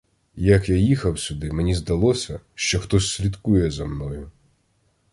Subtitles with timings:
[0.35, 4.31] Як я їхав сюди, мені здалося, що хтось слідкує за мною.